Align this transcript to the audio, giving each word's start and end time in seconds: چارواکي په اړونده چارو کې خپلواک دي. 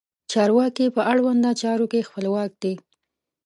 چارواکي 0.31 0.85
په 0.95 1.01
اړونده 1.11 1.51
چارو 1.61 1.85
کې 1.91 2.07
خپلواک 2.07 2.51
دي. 2.63 2.73